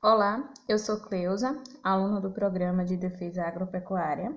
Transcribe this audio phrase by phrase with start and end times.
[0.00, 4.32] Olá, eu sou Cleusa, aluna do Programa de Defesa Agropecuária,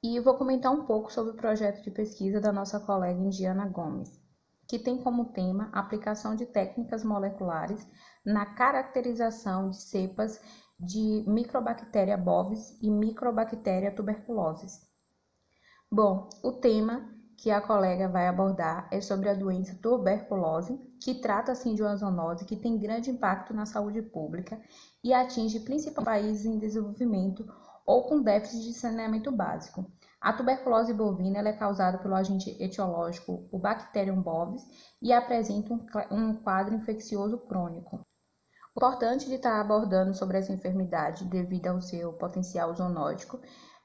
[0.00, 4.08] e vou comentar um pouco sobre o projeto de pesquisa da nossa colega Indiana Gomes,
[4.68, 7.84] que tem como tema a aplicação de técnicas moleculares
[8.24, 10.40] na caracterização de cepas
[10.78, 14.80] de Microbactéria bovis e Microbactéria tuberculosis.
[15.90, 21.62] Bom, o tema que a colega vai abordar é sobre a doença tuberculose, que trata-se
[21.62, 24.60] assim, de uma zoonose que tem grande impacto na saúde pública
[25.02, 27.44] e atinge principalmente países em desenvolvimento
[27.84, 29.90] ou com déficit de saneamento básico.
[30.20, 34.62] A tuberculose bovina é causada pelo agente etiológico, o Bacterium bovis,
[35.00, 35.74] e apresenta
[36.10, 37.96] um quadro infeccioso crônico.
[38.74, 43.40] O importante de estar abordando sobre essa enfermidade, devido ao seu potencial zoonótico,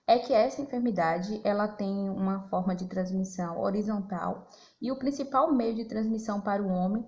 [0.07, 4.47] é que essa enfermidade ela tem uma forma de transmissão horizontal
[4.81, 7.05] e o principal meio de transmissão para o homem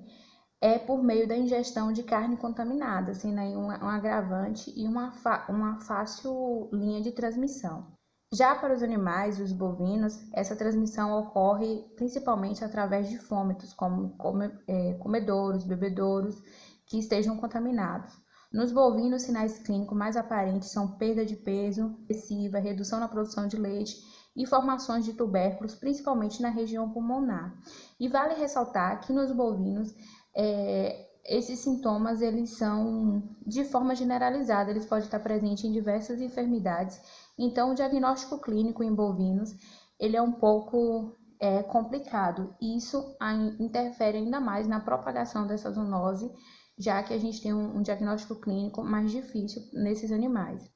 [0.62, 5.14] é por meio da ingestão de carne contaminada, sendo aí um, agravante e uma,
[5.48, 7.88] uma fácil linha de transmissão.
[8.34, 14.16] Já para os animais, os bovinos, essa transmissão ocorre principalmente através de fômitos, como
[14.68, 16.36] é, comedouros, bebedouros,
[16.86, 18.12] que estejam contaminados.
[18.52, 23.56] Nos bovinos, sinais clínicos mais aparentes são perda de peso excessiva, redução na produção de
[23.58, 23.96] leite
[24.36, 27.56] e formações de tubérculos, principalmente na região pulmonar.
[28.00, 29.94] E vale ressaltar que nos bovinos,
[30.36, 37.00] é, esses sintomas eles são de forma generalizada, eles podem estar presentes em diversas enfermidades.
[37.38, 39.54] Então, o diagnóstico clínico em bovinos
[40.00, 42.56] ele é um pouco é, complicado.
[42.60, 43.16] Isso
[43.60, 46.32] interfere ainda mais na propagação dessa zoonose
[46.80, 50.72] já que a gente tem um, um diagnóstico clínico mais difícil nesses animais.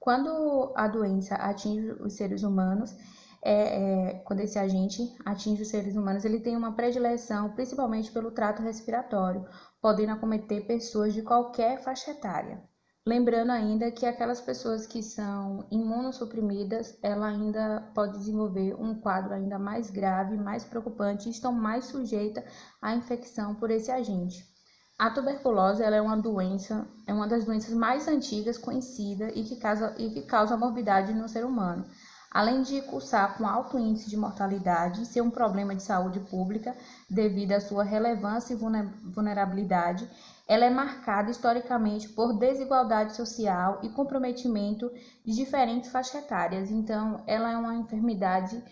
[0.00, 2.96] Quando a doença atinge os seres humanos,
[3.42, 8.30] é, é, quando esse agente atinge os seres humanos, ele tem uma predileção principalmente pelo
[8.30, 9.46] trato respiratório,
[9.80, 12.62] podendo acometer pessoas de qualquer faixa etária.
[13.06, 19.60] Lembrando ainda que aquelas pessoas que são imunossuprimidas, ela ainda pode desenvolver um quadro ainda
[19.60, 22.42] mais grave, mais preocupante e estão mais sujeitas
[22.82, 24.55] à infecção por esse agente.
[24.98, 29.94] A tuberculose é uma doença, é uma das doenças mais antigas conhecidas e que causa,
[29.98, 31.84] e que causa morbidade no ser humano.
[32.30, 36.74] Além de cursar com alto índice de mortalidade e ser um problema de saúde pública
[37.10, 40.08] devido à sua relevância e vulnerabilidade,
[40.48, 44.90] ela é marcada historicamente por desigualdade social e comprometimento
[45.24, 46.70] de diferentes faixas etárias.
[46.70, 48.62] Então, ela é uma enfermidade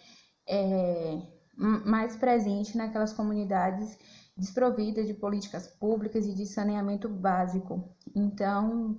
[0.48, 1.20] é,
[1.56, 3.98] mais presente naquelas comunidades
[4.36, 7.94] desprovida de políticas públicas e de saneamento básico.
[8.14, 8.98] Então,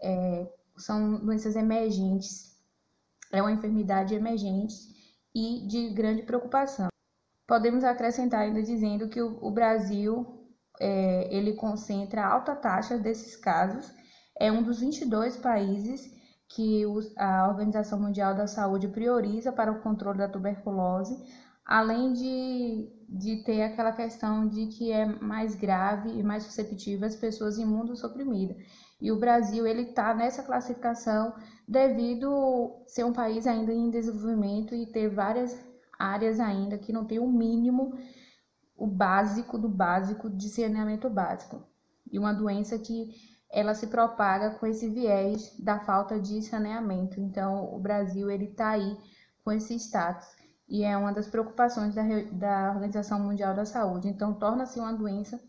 [0.00, 2.56] é, são doenças emergentes,
[3.32, 4.74] é uma enfermidade emergente
[5.34, 6.88] e de grande preocupação.
[7.46, 10.38] Podemos acrescentar ainda dizendo que o, o Brasil
[10.80, 13.92] é, ele concentra alta taxa desses casos,
[14.38, 16.16] é um dos 22 países
[16.48, 16.84] que
[17.16, 21.14] a Organização Mundial da Saúde prioriza para o controle da tuberculose,
[21.64, 27.16] além de, de ter aquela questão de que é mais grave e mais susceptível as
[27.16, 28.56] pessoas imunossuprimidas.
[29.00, 31.32] E o Brasil ele está nessa classificação
[31.66, 35.56] devido ser um país ainda em desenvolvimento e ter várias
[35.98, 37.98] áreas ainda que não tem o mínimo,
[38.76, 41.62] o básico do básico de saneamento básico.
[42.10, 43.14] E uma doença que
[43.50, 47.18] ela se propaga com esse viés da falta de saneamento.
[47.18, 48.96] Então, o Brasil ele está aí
[49.42, 50.37] com esse status
[50.68, 52.02] e é uma das preocupações da,
[52.32, 54.08] da Organização Mundial da Saúde.
[54.08, 55.40] Então, torna-se uma doença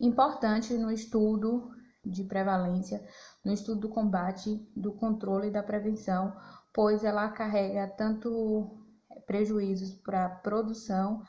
[0.00, 1.70] importante no estudo
[2.04, 3.04] de prevalência,
[3.44, 6.36] no estudo do combate, do controle e da prevenção,
[6.72, 8.78] pois ela carrega tanto
[9.26, 11.22] prejuízos para a produção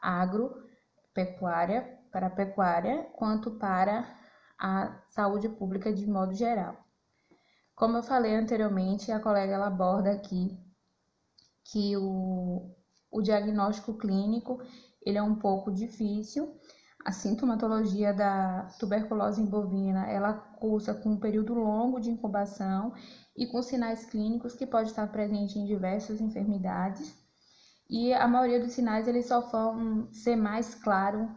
[0.00, 4.08] agropecuária, para a pecuária, quanto para
[4.58, 6.76] a saúde pública de modo geral.
[7.74, 10.61] Como eu falei anteriormente, a colega aborda aqui
[11.64, 12.74] que o,
[13.10, 14.60] o diagnóstico clínico
[15.04, 16.58] ele é um pouco difícil.
[17.04, 22.92] A sintomatologia da tuberculose bovina, ela cursa com um período longo de incubação
[23.36, 27.20] e com sinais clínicos que pode estar presente em diversas enfermidades.
[27.90, 31.28] E a maioria dos sinais eles só vão ser mais claro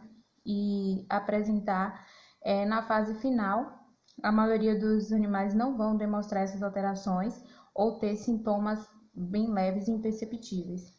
[0.44, 2.06] e apresentar
[2.44, 3.74] é, na fase final.
[4.22, 7.42] A maioria dos animais não vão demonstrar essas alterações
[7.74, 10.94] ou ter sintomas bem leves e imperceptíveis.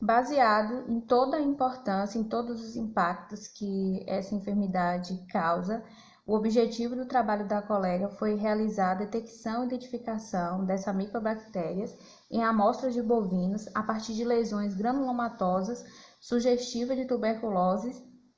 [0.00, 5.84] Baseado em toda a importância, em todos os impactos que essa enfermidade causa,
[6.26, 11.94] o objetivo do trabalho da colega foi realizar a detecção e identificação dessas microbactérias
[12.30, 15.84] em amostras de bovinos a partir de lesões granulomatosas
[16.20, 17.92] sugestivas de tuberculose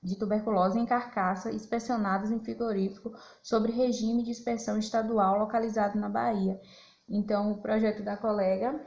[0.06, 3.12] de tuberculose em carcaça inspecionadas em frigorífico
[3.42, 6.60] sobre regime de inspeção estadual localizado na Bahia.
[7.08, 8.80] Então, o projeto da colega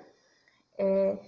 [0.80, 1.20] é,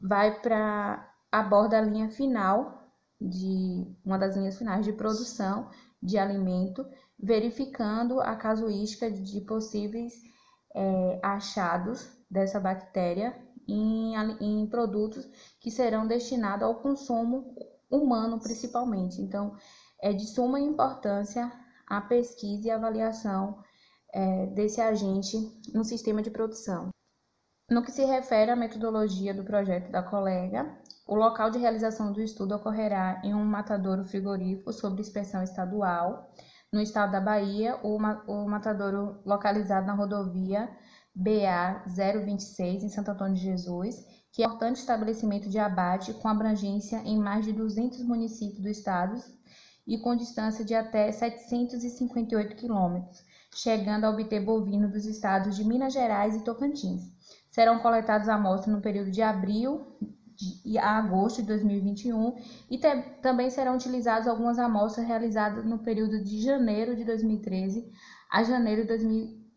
[0.00, 2.82] vai para aborda a linha final
[3.20, 5.70] de uma das linhas finais de produção
[6.02, 6.84] de alimento,
[7.18, 10.12] verificando a casuística de possíveis
[10.74, 13.36] é, achados dessa bactéria
[13.66, 15.24] em, em produtos
[15.60, 17.54] que serão destinados ao consumo
[17.90, 19.20] humano, principalmente.
[19.20, 19.56] Então,
[20.00, 21.50] é de suma importância
[21.86, 23.62] a pesquisa e avaliação
[24.12, 25.36] é, desse agente
[25.72, 26.90] no sistema de produção.
[27.70, 30.70] No que se refere à metodologia do projeto da colega,
[31.08, 36.30] o local de realização do estudo ocorrerá em um matadouro frigorífico sob inspeção estadual,
[36.70, 37.98] no estado da Bahia, o,
[38.46, 40.68] matadouro localizado na rodovia
[41.14, 46.28] BA 026, em Santo Antônio de Jesus, que é um importante estabelecimento de abate com
[46.28, 49.22] abrangência em mais de 200 municípios do estado
[49.86, 53.24] e com distância de até 758 quilômetros,
[53.54, 57.13] chegando a obter bovino dos estados de Minas Gerais e Tocantins.
[57.54, 59.86] Serão coletadas amostras no período de abril
[60.80, 62.34] a agosto de 2021
[62.68, 62.80] e
[63.22, 67.88] também serão utilizadas algumas amostras realizadas no período de janeiro de 2013
[68.28, 68.84] a janeiro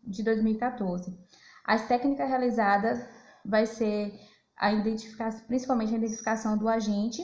[0.04, 1.18] de 2014.
[1.64, 3.04] As técnicas realizadas
[3.44, 4.14] vai ser
[4.56, 7.20] a identificação, principalmente a identificação do agente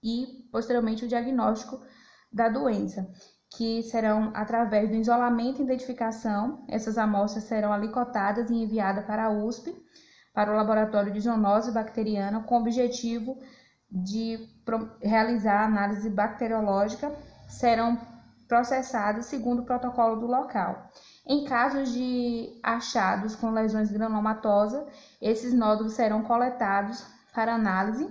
[0.00, 1.84] e posteriormente o diagnóstico
[2.32, 3.12] da doença,
[3.56, 6.62] que serão através do isolamento e identificação.
[6.68, 9.74] Essas amostras serão alicotadas e enviadas para a USP,
[10.34, 13.38] para o laboratório de zoonose bacteriana, com o objetivo
[13.90, 14.46] de
[15.00, 17.10] realizar análise bacteriológica,
[17.48, 17.98] serão
[18.46, 20.90] processadas segundo o protocolo do local.
[21.26, 24.86] Em casos de achados com lesões granulomatosas,
[25.20, 27.02] esses nódulos serão coletados
[27.34, 28.06] para análise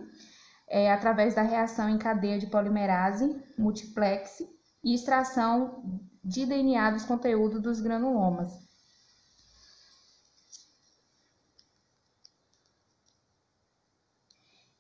[0.68, 4.55] é, através da reação em cadeia de polimerase, multiplex
[4.86, 5.84] e extração
[6.24, 8.64] de DNA dos conteúdos dos granulomas.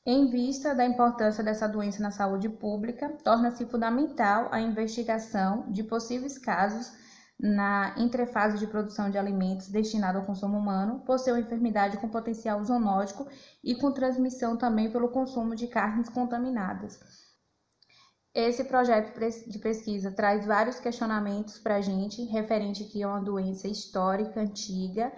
[0.06, 6.38] Em vista da importância dessa doença na saúde pública, torna-se fundamental a investigação de possíveis
[6.38, 6.94] casos
[7.40, 12.08] na entrefase de produção de alimentos destinado ao consumo humano, por ser uma enfermidade com
[12.08, 13.28] potencial zoonótico
[13.64, 17.25] e com transmissão também pelo consumo de carnes contaminadas.
[18.36, 19.18] Esse projeto
[19.48, 25.10] de pesquisa traz vários questionamentos para a gente, referente que é uma doença histórica, antiga,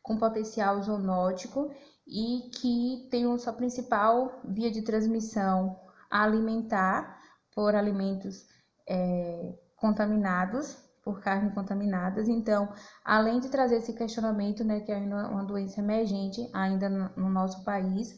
[0.00, 1.68] com potencial zoonótico
[2.06, 7.20] e que tem sua principal via de transmissão alimentar
[7.52, 8.46] por alimentos
[8.88, 12.28] é, contaminados por carne contaminadas.
[12.28, 12.72] Então,
[13.04, 18.16] além de trazer esse questionamento, né, que é uma doença emergente ainda no nosso país,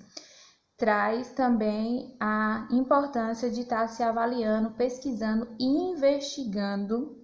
[0.82, 7.22] traz também a importância de estar se avaliando, pesquisando e investigando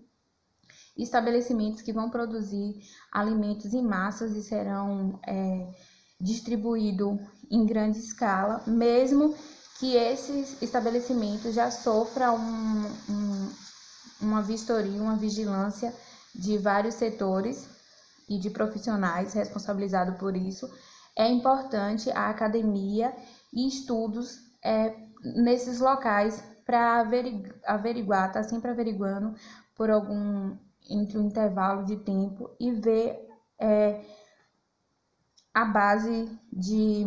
[0.96, 5.72] estabelecimentos que vão produzir alimentos em massas e serão é,
[6.20, 7.18] distribuídos
[7.50, 9.34] em grande escala, mesmo
[9.80, 13.50] que esses estabelecimentos já sofram um, um
[14.20, 15.92] uma vistoria, uma vigilância
[16.32, 17.68] de vários setores
[18.28, 20.70] e de profissionais responsabilizados por isso.
[21.16, 23.12] É importante a academia
[23.52, 24.94] e estudos é,
[25.36, 27.00] nesses locais para
[27.66, 29.34] averiguar, tá sempre averiguando
[29.74, 30.56] por algum
[30.90, 33.26] entre um intervalo de tempo e ver
[33.58, 34.04] é,
[35.52, 37.04] a base de,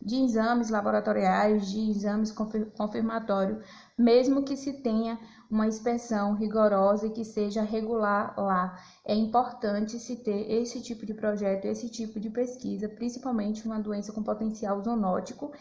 [0.00, 2.32] de exames laboratoriais, de exames
[2.76, 3.64] confirmatórios,
[3.98, 5.18] mesmo que se tenha
[5.50, 8.78] uma inspeção rigorosa e que seja regular lá.
[9.04, 14.12] É importante se ter esse tipo de projeto, esse tipo de pesquisa, principalmente uma doença
[14.12, 15.52] com potencial zoonótico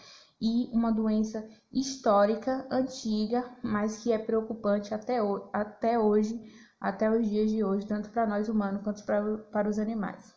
[0.42, 5.20] e uma doença histórica, antiga, mas que é preocupante até,
[5.54, 6.42] até hoje,
[6.80, 10.34] até os dias de hoje, tanto para nós humanos quanto para, para os animais.